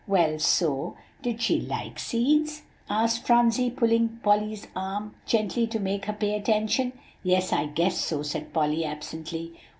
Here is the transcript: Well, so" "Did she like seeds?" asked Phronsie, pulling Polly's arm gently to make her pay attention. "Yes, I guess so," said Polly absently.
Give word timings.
Well, 0.07 0.39
so" 0.39 0.95
"Did 1.21 1.43
she 1.43 1.61
like 1.61 1.99
seeds?" 1.99 2.63
asked 2.89 3.27
Phronsie, 3.27 3.69
pulling 3.69 4.17
Polly's 4.23 4.65
arm 4.75 5.13
gently 5.27 5.67
to 5.67 5.79
make 5.79 6.05
her 6.05 6.13
pay 6.13 6.33
attention. 6.35 6.93
"Yes, 7.21 7.53
I 7.53 7.67
guess 7.67 7.99
so," 8.01 8.23
said 8.23 8.51
Polly 8.51 8.83
absently. 8.83 9.53